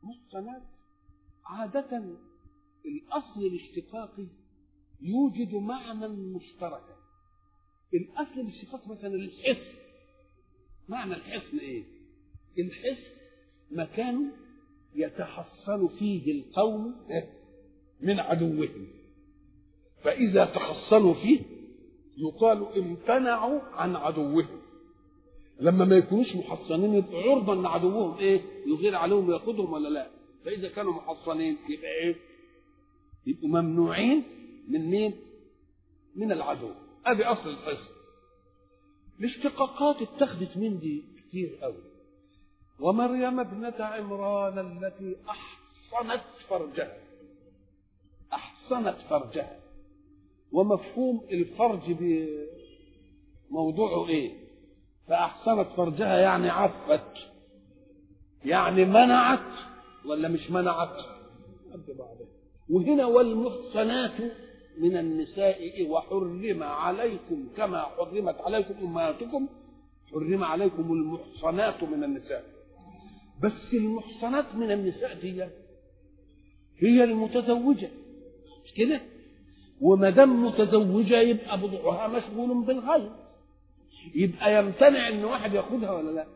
[0.02, 0.62] محصنات
[1.46, 2.04] عادة
[2.86, 4.26] الأصل الاشتقاقي
[5.00, 6.96] يوجد معنى مشتركا.
[7.94, 9.72] الأصل الاشتقاق مثلا الحصن.
[10.88, 11.84] معنى الحصن إيه؟
[12.58, 13.10] الحصن
[13.70, 14.32] مكان
[14.94, 17.06] يتحصن فيه القوم
[18.00, 18.86] من عدوهم.
[20.02, 21.40] فإذا تحصنوا فيه
[22.16, 24.60] يقال امتنعوا عن عدوهم.
[25.60, 30.10] لما ما يكونوش محصنين يبقوا عرضة ان عدوهم إيه؟ يغير عليهم وياخذهم ولا لا؟
[30.44, 32.16] فإذا كانوا محصنين يبقى إيه؟
[33.26, 34.22] يبقوا ممنوعين
[34.68, 35.14] من مين؟
[36.16, 36.70] من العدو.
[37.06, 37.88] ادي أصل الحصن
[39.20, 41.82] الاشتقاقات اتخذت من دي كتير قوي.
[42.80, 46.96] ومريم ابنة عمران التي أحصنت فرجها.
[48.32, 49.60] أحصنت فرجها.
[50.54, 51.96] ومفهوم الفرج
[53.50, 54.32] بموضوعه إيه؟
[55.08, 57.00] فاحسنت فرجها يعني عفت.
[58.44, 59.52] يعني منعت
[60.06, 60.96] ولا مش منعت؟
[62.70, 64.20] وهنا والمحصنات
[64.78, 69.48] من النساء؟ وحرم عليكم كما حرمت عليكم أمهاتكم
[70.12, 72.44] حرم عليكم المحصنات من النساء.
[73.42, 75.44] بس المحصنات من النساء دي
[76.78, 77.90] هي المتزوجة
[78.64, 79.00] مش كده؟
[79.80, 83.10] وما دام متزوجة يبقى بضعها مشغول بالغير
[84.14, 86.26] يبقى يمتنع إن واحد ياخدها ولا لا؟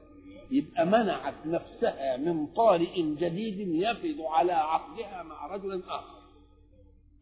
[0.51, 6.19] يبقى منعت نفسها من طارئ جديد يفض على عقدها مع رجل آخر.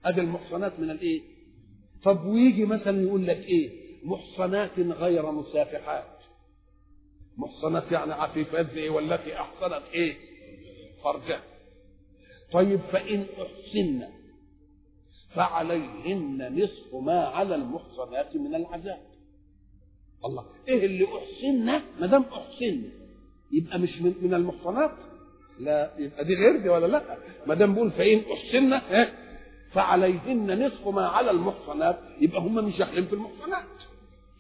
[0.04, 1.22] هذه المحصنات من الإيه؟
[2.04, 3.70] طب ويجي مثلا يقول لك إيه؟
[4.04, 6.16] محصنات غير مسافحات.
[7.36, 10.16] محصنات يعني عفيفات زي والتي أحصنت إيه؟
[11.04, 11.42] فرجها.
[12.52, 14.02] طيب فإن احسن
[15.36, 19.00] فعليهن نصف ما على المحصنات من العذاب.
[20.24, 21.64] الله إيه اللي احسن
[22.00, 22.82] ما دام أحسن
[23.52, 24.90] يبقى مش من, من المحصنات؟
[25.60, 27.02] لا يبقى دي غير دي ولا لا؟
[27.46, 29.12] ما دام بقول فإن أحسن إيه؟
[29.72, 33.64] فعليهن نصف ما على المحصنات يبقى هم مش داخلين في المحصنات.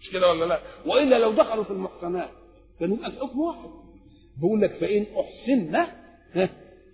[0.00, 2.30] مش كده ولا لا؟ وإلا لو دخلوا في المحصنات
[2.80, 3.70] كان يبقى الحكم واحد.
[4.40, 5.86] بقول لك فإن أحسن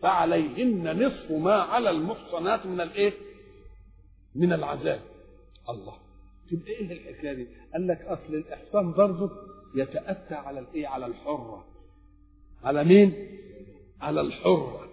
[0.03, 3.13] فعليهن نصف ما على المحصنات من الإيه؟
[4.35, 5.01] من العذاب.
[5.69, 5.97] الله.
[6.51, 9.31] تبقى إيه الحكاية دي؟ قال لك أصل الاحسان برضه
[9.75, 11.65] يتأتى على الايه على الحرة.
[12.65, 13.13] على مين؟
[14.01, 14.89] على الحرة.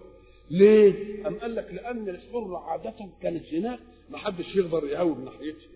[0.50, 3.78] ليه؟ أم قال لك لأن الحرة عادة كانت هناك
[4.10, 5.68] ما حدش يقدر يهوب ناحيتها.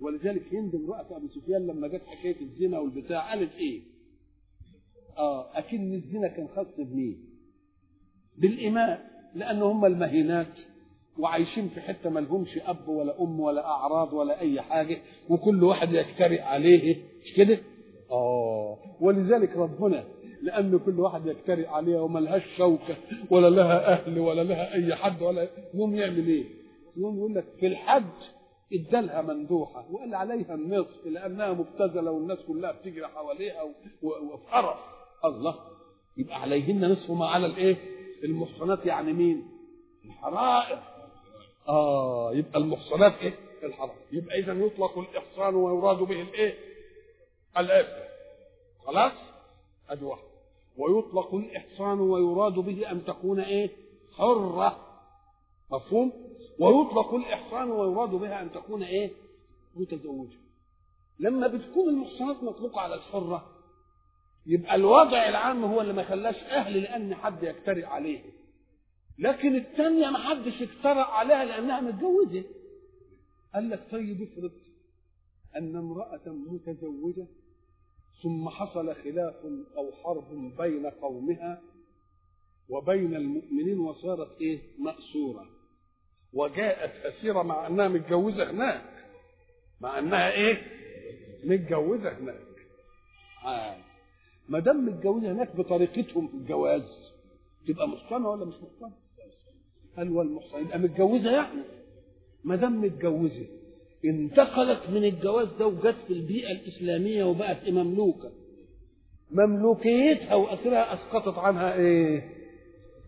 [0.00, 3.80] ولذلك هند امرأة أبي سفيان لما جت حكاية الزنا والبتاع قالت إيه؟
[5.18, 7.24] آه أكن الزنا كان خاص بمين؟
[8.38, 10.54] بالاماء لأن هم المهينات.
[11.18, 15.92] وعايشين في حتة ما لهمش أب ولا أم ولا أعراض ولا أي حاجة وكل واحد
[15.92, 17.58] يجترئ عليه مش كده؟
[18.10, 20.04] آه ولذلك ربنا
[20.42, 22.96] لأن كل واحد يجترئ عليها وما لهاش شوكة
[23.30, 26.44] ولا لها أهل ولا لها أي حد ولا يقوم يعمل إيه؟
[26.96, 28.04] يقوم يقول لك في الحج
[28.72, 33.62] ادالها مندوحة وقال عليها النصف لأنها مبتذلة والناس كلها بتجري حواليها
[34.02, 34.76] وفي قرف
[35.24, 35.54] الله
[36.16, 37.76] يبقى عليهن نصف ما على الإيه؟
[38.24, 39.42] المحصنات يعني مين؟
[40.04, 40.78] الحرائر
[41.68, 46.54] آه يبقى المحصنات إيه؟ الحرام يبقى إذا يطلق الإحصان ويراد به الإيه؟
[47.56, 48.08] العفه
[48.86, 49.12] خلاص؟
[49.90, 50.22] أدي واحد
[50.78, 53.70] ويطلق الإحصان ويراد به أن تكون إيه؟
[54.16, 54.86] حرة
[55.72, 56.12] مفهوم؟
[56.58, 59.10] ويطلق الإحصان ويراد بها أن تكون إيه؟
[59.76, 60.36] متزوجة
[61.20, 63.46] لما بتكون المحصنات مطلقة على الحرة
[64.46, 68.20] يبقى الوضع العام هو اللي ما خلاش أهل لأن حد يجترئ عليه
[69.18, 72.44] لكن الثانية ما حدش اجترأ عليها لأنها متجوزة.
[73.54, 74.52] قال لك طيب افرض
[75.56, 77.26] أن امرأة متزوجة
[78.22, 79.34] ثم حصل خلاف
[79.76, 81.62] أو حرب بين قومها
[82.68, 85.46] وبين المؤمنين وصارت إيه؟ مأسورة.
[86.32, 89.04] وجاءت أسيرة مع أنها متجوزة هناك.
[89.80, 90.62] مع أنها إيه؟
[91.44, 92.46] متجوزة هناك.
[93.44, 93.76] آه.
[94.48, 96.82] ما دام متجوزة هناك بطريقتهم في الجواز
[97.68, 98.92] تبقى محصنة ولا مش محصنة؟
[99.98, 101.62] قال والمحصنة يبقى متجوزة يعني.
[102.44, 103.46] ما دام متجوزة
[104.04, 108.30] انتقلت من الجواز ده وجت في البيئة الإسلامية وبقت مملوكة.
[109.30, 112.28] مملوكيتها وأسرها أسقطت عنها إيه؟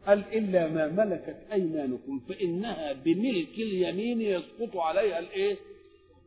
[0.07, 5.57] قال إلا ما ملكت أيمانكم فإنها بملك اليمين يسقط عليها الإيه؟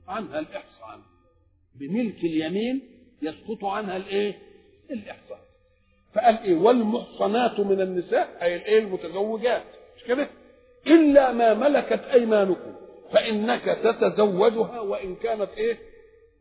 [0.07, 0.99] عنها الإحصان.
[1.75, 2.81] بملك اليمين
[3.21, 4.37] يسقط عنها الإيه؟
[4.91, 5.37] الإحصان.
[6.13, 9.63] فقال إيه؟ والمحصنات من النساء أي الإيه؟ المتزوجات.
[9.97, 10.29] مش كده؟
[10.87, 12.75] إلا ما ملكت أيمانكم
[13.13, 15.77] فإنك تتزوجها وإن كانت إيه؟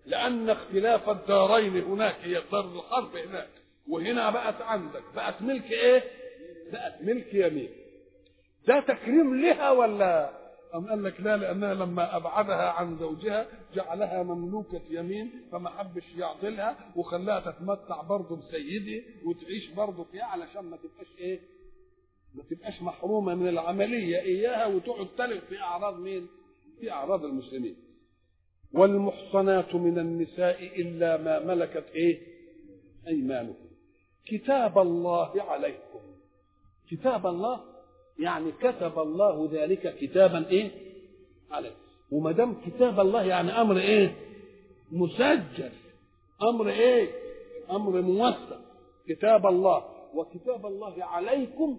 [0.07, 3.49] لأن اختلاف الدارين هناك هي دار الحرب هناك.
[3.89, 6.03] وهنا بقت عندك بقت ملك إيه؟
[6.73, 7.69] بقت ملك يمين.
[8.69, 10.31] ده تكريم لها ولا؟
[10.75, 16.77] أم قال لك لا لأنها لما أبعدها عن زوجها جعلها مملوكة يمين فما حبش يعضلها
[16.97, 21.41] وخلاها تتمتع برضه بسيدي وتعيش برضه فيها علشان ما تبقاش إيه؟
[22.35, 26.27] ما تبقاش محرومة من العملية إياها وتقعد تلف في أعراض مين؟
[26.81, 27.77] في أعراض المسلمين.
[28.73, 32.21] والمحصنات من النساء إلا ما ملكت إيه؟
[33.09, 33.67] أيمانكم.
[34.27, 35.99] كتاب الله عليكم.
[36.91, 37.61] كتاب الله
[38.19, 40.71] يعني كتب الله ذلك كتابا إيه
[41.51, 41.73] عليه
[42.11, 44.15] وما دام كتاب الله يعني أمر إيه
[44.93, 45.71] مسجل
[46.43, 47.11] أمر إيه
[47.71, 48.61] أمر موثق
[49.09, 51.79] كتاب الله وكتاب الله عليكم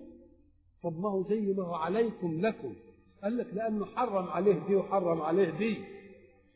[0.84, 2.76] طب ما هو زي ما هو عليكم لكم.
[3.24, 5.78] قال لك لأنه حرم عليه دي وحرم عليه دي.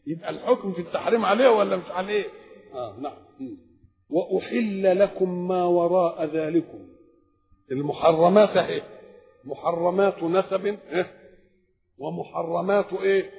[0.07, 2.25] يبقى الحكم في التحريم عليه ولا مش عليه؟
[2.73, 3.13] آه نعم.
[4.09, 6.79] وأحل لكم ما وراء ذلكم.
[7.71, 8.81] المحرمات اهي
[9.45, 10.77] محرمات نسب
[11.97, 13.31] ومحرمات إيه؟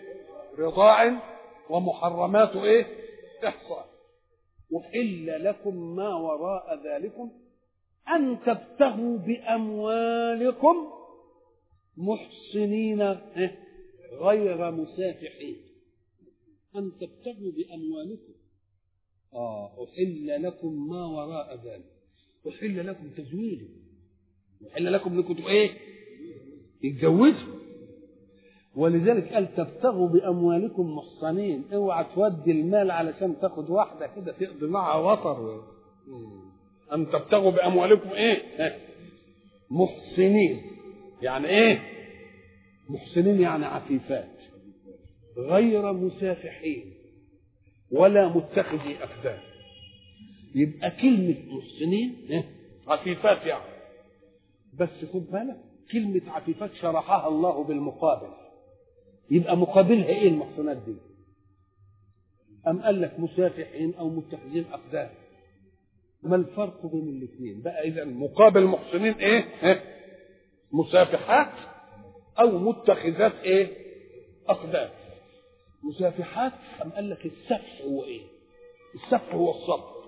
[0.58, 1.12] رضاع
[1.70, 2.86] ومحرمات إيه؟
[3.48, 3.88] إحصاء.
[4.76, 7.30] أحل لكم ما وراء ذلكم
[8.16, 10.76] أن تبتغوا بأموالكم
[11.96, 13.02] محصنين
[14.20, 15.56] غير مسافحين.
[16.76, 18.32] أن تبتغوا بأموالكم.
[19.34, 21.92] آه أحل لكم ما وراء ذلك.
[22.48, 23.68] أحل لكم تزويجه
[24.72, 25.70] أحل لكم أنكم إيه؟
[26.82, 27.58] يتجوزوا
[28.76, 31.64] ولذلك قال تبتغوا بأموالكم محصنين.
[31.72, 35.62] اوعى تودي المال علشان تاخد واحدة كده تقضي معها وطر.
[36.94, 38.78] ان تبتغوا بأموالكم إيه؟
[39.70, 40.62] محسنين.
[41.22, 41.82] يعني إيه؟
[42.88, 44.30] محسنين يعني عفيفات.
[45.36, 46.94] غير مسافحين.
[47.90, 49.38] ولا متخذي أخدان.
[50.54, 52.44] يبقى كلمة محسنين
[52.86, 53.78] عفيفات يعني.
[54.74, 55.56] بس خد بالك
[55.92, 58.32] كلمة عفيفات شرحها الله بالمقابل.
[59.30, 60.94] يبقى مقابلها إيه المحصنات دي؟
[62.68, 65.10] أم قال لك مسافحين أو متخذين اقدام
[66.22, 69.44] ما الفرق بين الاثنين؟ بقى إذا مقابل محسنين إيه؟
[70.72, 71.52] مسافحات
[72.40, 73.76] أو متخذات إيه؟
[74.48, 74.90] أقدام.
[75.84, 76.52] مسافحات
[76.84, 78.22] أم قال لك السفح هو إيه؟
[78.94, 79.98] السفح هو الصبر.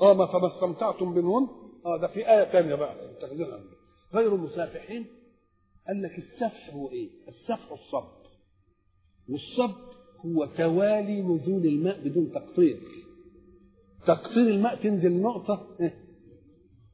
[0.00, 1.48] آه ما فما استمتعتم بهن؟
[1.86, 3.46] آه ده في آية ثانية بقى متخذين
[4.14, 5.06] غير مسافحين
[5.88, 8.18] قال لك السفح هو إيه؟ السفح الصبر.
[9.28, 9.74] والصب
[10.26, 12.80] هو توالي نزول الماء بدون تقطير
[14.08, 15.66] تقطير الماء تنزل نقطة.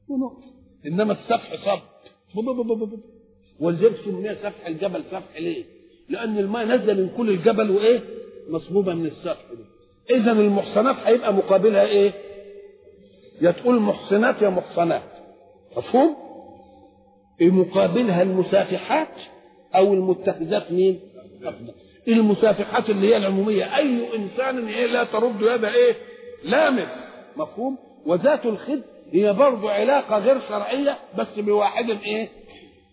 [0.07, 0.43] ونقطة.
[0.85, 1.79] إنما السفح صب
[3.59, 5.63] ولذلك سمي سفح الجبل سفح ليه؟
[6.09, 7.99] لأن الماء نزل من كل الجبل وإيه؟
[8.49, 9.65] مصبوبة من السفح ده
[10.15, 12.13] إذا المحصنات هيبقى مقابلها إيه؟
[13.41, 15.03] يا تقول محصنات يا محصنات.
[15.77, 16.15] مفهوم؟
[17.41, 19.07] مقابلها المسافحات
[19.75, 20.99] أو المتخذات مين؟
[22.07, 23.75] المسافحات اللي هي العمومية.
[23.77, 25.95] أي إنسان هي لا ترد يد إيه؟
[26.43, 27.04] لامس.
[27.37, 32.29] مفهوم؟ وذات الخد هي برضه علاقة غير شرعية بس بواحد إيه؟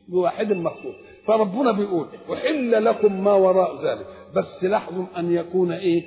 [0.09, 0.95] بواحد مفهوم.
[1.27, 4.07] فربنا بيقول أحل لكم ما وراء ذلك.
[4.37, 6.03] بس لاحظوا أن يكون إيه؟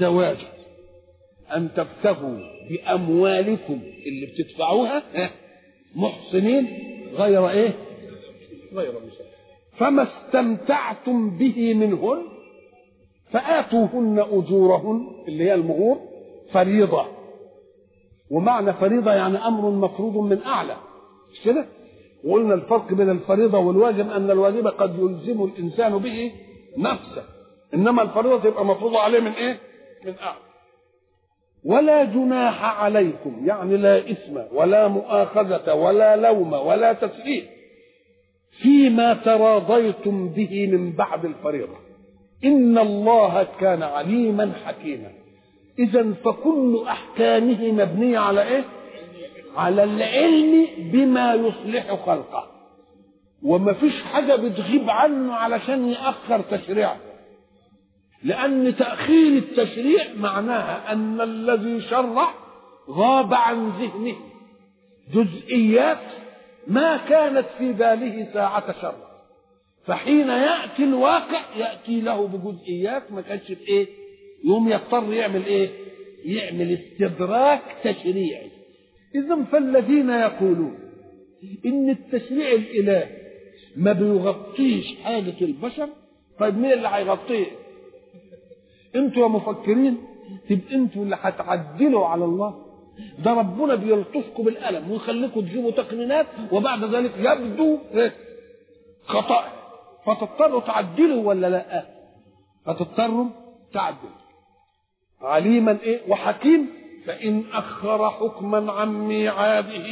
[0.00, 0.48] زواجا
[1.56, 2.38] أن تبتغوا
[2.70, 5.02] بأموالكم اللي بتدفعوها
[5.96, 6.68] محسنين
[7.14, 7.70] غير إيه؟
[8.72, 9.28] غير مسافر
[9.78, 12.22] فما استمتعتم به منهن
[13.32, 15.98] فآتوهن أجورهن اللي هي المهور
[16.52, 17.06] فريضة.
[18.30, 20.76] ومعنى فريضة يعني أمر مفروض من أعلى.
[21.32, 21.66] مش كده؟
[22.24, 26.32] وقلنا الفرق بين الفريضة والواجب أن الواجب قد يلزم الإنسان به
[26.78, 27.22] نفسه.
[27.74, 29.58] إنما الفريضة تبقى مفروضة عليه من إيه؟
[30.04, 30.38] من أعلى.
[31.64, 37.46] ولا جناح عليكم يعني لا إثم ولا مؤاخذة ولا لوم ولا تسليم
[38.62, 41.76] فيما تراضيتم به من بعد الفريضة.
[42.44, 45.10] إن الله كان عليما حكيما.
[45.78, 48.64] إذا فكل أحكامه مبنية على إيه؟
[49.56, 52.46] على العلم بما يصلح خلقه.
[53.42, 56.96] وما فيش حاجة بتغيب عنه علشان يأخر تشريعه.
[58.24, 62.34] لأن تأخير التشريع معناها أن الذي شرع
[62.90, 64.16] غاب عن ذهنه.
[65.14, 65.98] جزئيات
[66.66, 68.94] ما كانت في باله ساعة شر
[69.86, 73.97] فحين يأتي الواقع يأتي له بجزئيات ما كانش في إيه
[74.44, 75.70] يوم يضطر يعمل إيه؟
[76.24, 78.50] يعمل استدراك تشريعي.
[79.14, 80.78] إذا فالذين يقولون
[81.66, 83.08] إن التشريع الإلهي
[83.76, 85.88] ما بيغطيش حاجة البشر
[86.38, 87.46] طيب مين اللي هيغطيه؟
[88.96, 89.98] أنتوا يا مفكرين؟
[90.48, 92.64] تبقى أنتوا اللي هتعدلوا على الله؟
[93.24, 97.78] ده ربنا بيلطفكم بالقلم ويخليكم تجيبوا تقنينات وبعد ذلك يبدو
[99.04, 99.44] خطأ.
[100.06, 101.86] فتضطروا تعدلوا ولا لأ؟
[102.66, 103.26] فتضطروا
[103.72, 104.17] تعدلوا.
[105.22, 106.66] عليما إيه؟ وحكيم.
[107.06, 109.84] فإن أخر حكما عن ميعاده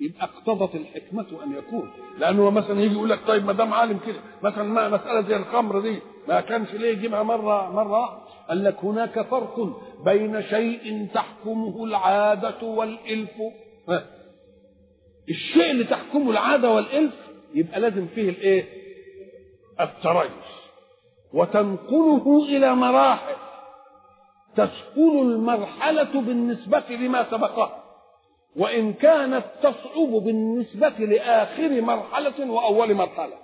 [0.00, 1.90] يبقى اقتضت الحكمة أن يكون.
[2.18, 5.80] لأنه مثلا يجي يقول لك طيب ما دام عالم كده مثلا ما مسألة زي الخمر
[5.80, 8.18] دي ما كانش ليه يجيبها مرة واحدة.
[8.48, 13.30] قال لك هناك فرق بين شيء تحكمه العادة والإلف.
[15.28, 17.14] الشيء اللي تحكمه العادة والإلف
[17.54, 18.64] يبقى لازم فيه الإيه؟
[19.80, 20.30] التريث.
[21.32, 23.34] وتنقله إلى مراحل.
[24.66, 27.84] تسهل المرحلة بالنسبة لما سبقها
[28.56, 33.34] وإن كانت تصعب بالنسبة لآخر مرحلة وأول مرحلة.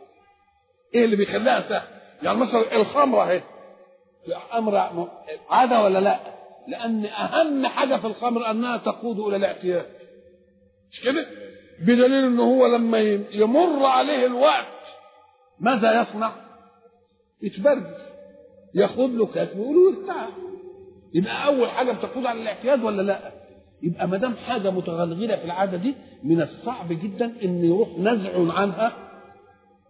[0.94, 1.88] إيه اللي بيخليها سهل
[2.22, 3.42] يعني مثلا الخمرة أهي.
[4.54, 5.08] أمر
[5.50, 6.18] عادة ولا لا؟
[6.68, 9.86] لأن أهم حاجة في الخمر أنها تقود إلى الاعتياد.
[10.92, 11.26] مش كده؟
[11.80, 12.98] بدليل أنه هو لما
[13.32, 14.66] يمر عليه الوقت
[15.60, 16.32] ماذا يصنع؟
[17.42, 17.94] يتبرد
[18.74, 20.06] ياخد له كاس ويقول له
[21.14, 23.32] يبقى أول حاجة بتقود على الاعتياد ولا لا؟
[23.82, 28.92] يبقى ما دام حاجة متغلغلة في العادة دي من الصعب جدا إن يروح نزع عنها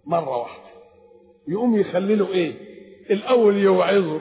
[0.06, 0.64] مرة واحدة.
[1.48, 2.52] يقوم يخلي له إيه؟
[3.10, 4.20] الأول يوعظه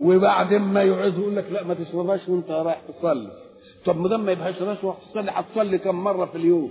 [0.00, 3.30] وبعدين ما يقعد يقول لك لا ما تشربهاش وأنت رايح تصلي.
[3.84, 4.80] طب ما دام ما يبقاش رايح
[5.10, 6.70] تصلي هتصلي كم مرة في اليوم؟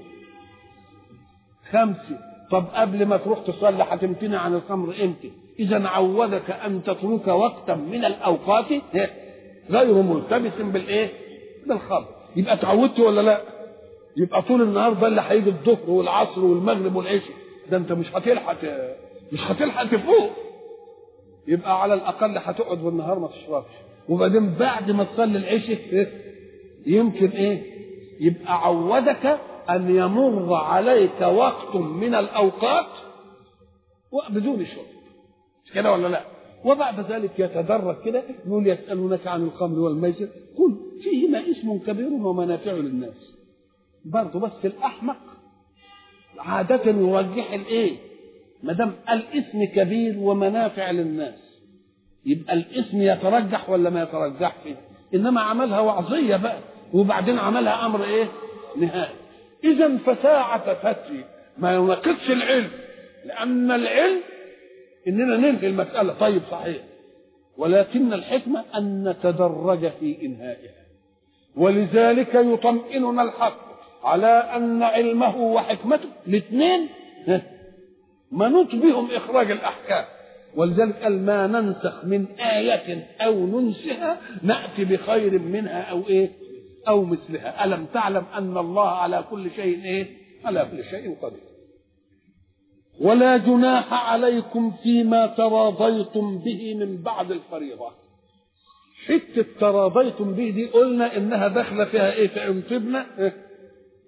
[1.71, 2.19] خمسة.
[2.51, 8.05] طب قبل ما تروح تصلي هتمتنع عن الخمر إمتى؟ إذا عودك أن تترك وقتا من
[8.05, 8.65] الأوقات
[9.69, 11.09] غير ملتبس بالإيه؟
[11.67, 13.41] بالخمر يبقى اتعودت ولا لا؟
[14.17, 17.35] يبقى طول النهار ده اللي هيجي الظهر والعصر والمغرب والعشاء.
[17.71, 18.55] ده أنت مش هتلحق
[19.31, 20.29] مش هتلحق تفوق.
[21.47, 23.71] يبقى على الأقل هتقعد بالنهار ما تشربش.
[24.09, 26.07] وبعدين بعد ما تصلي العشاء إيه؟
[26.85, 27.63] يمكن إيه؟
[28.19, 29.39] يبقى عودك
[29.69, 32.87] أن يمر عليك وقت من الأوقات
[34.29, 34.90] بدون شرب.
[35.75, 36.21] كده ولا لا
[36.65, 43.31] وبعد ذلك يتدرج كده يقول يسألونك عن الخمر والميسر قل فيهما اسم كبير ومنافع للناس
[44.05, 45.17] برضه بس الأحمق
[46.39, 47.97] عادة يرجح الإيه؟
[48.63, 51.59] ما دام الاسم كبير ومنافع للناس
[52.25, 54.67] يبقى الاسم يترجح ولا ما يترجحش؟
[55.15, 56.59] إنما عملها وعظية بقى
[56.93, 58.27] وبعدين عملها أمر إيه؟
[58.77, 59.15] نهائي.
[59.63, 61.23] اذا فساعة فتي
[61.57, 62.69] ما يناقضش العلم
[63.25, 64.21] لأن العلم
[65.07, 66.83] إننا ننهي المسألة طيب صحيح
[67.57, 70.81] ولكن الحكمة أن نتدرج في إنهائها
[71.55, 73.71] ولذلك يطمئننا الحق
[74.03, 76.89] على أن علمه وحكمته الاثنين
[78.31, 80.05] منوط بهم إخراج الأحكام
[80.55, 86.29] ولذلك قال ما ننسخ من آية أو ننسها نأتي بخير منها أو إيه؟
[86.87, 90.07] أو مثلها، ألم تعلم أن الله على كل شيء إيه؟
[90.45, 91.50] على كل شيء قدير.
[93.01, 97.89] ولا جناح عليكم فيما تراضيتم به من بعد الفريضة.
[99.07, 103.33] حتة تراضيتم به دي قلنا إنها داخلة فيها إيه؟ فإن طبنا إيه؟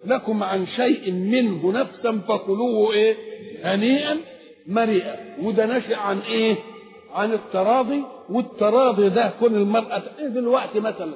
[0.06, 3.16] لكم عن شيء منه نفسا فكلوه إيه
[3.64, 4.18] هنيئا
[4.68, 6.56] مريئا وده ناشئ عن إيه
[7.14, 11.14] عن التراضي والتراضي ده كون المرأة إيه دلوقتي مثلا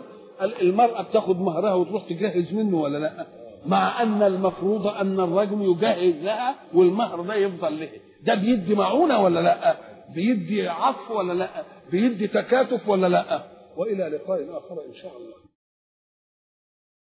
[0.61, 3.27] المرأة بتاخد مهرها وتروح تجهز منه ولا لأ
[3.67, 7.89] مع أن المفروض أن الرجل يجهز لها والمهر ده يفضل له
[8.23, 9.77] ده بيدي معونة ولا لأ؟
[10.15, 11.49] بيدي عطف ولا لأ؟
[11.91, 13.43] بيدي تكاتف ولا لأ؟
[13.77, 15.46] وإلى لقاء آخر إن شاء الله.